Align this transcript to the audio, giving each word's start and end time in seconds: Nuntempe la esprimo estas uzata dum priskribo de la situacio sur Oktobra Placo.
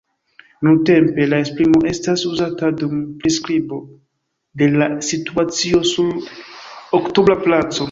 Nuntempe 0.67 1.25
la 1.33 1.41
esprimo 1.45 1.81
estas 1.91 2.23
uzata 2.29 2.71
dum 2.79 3.03
priskribo 3.21 3.79
de 4.63 4.71
la 4.79 4.89
situacio 5.11 5.85
sur 5.93 6.13
Oktobra 7.03 7.41
Placo. 7.49 7.77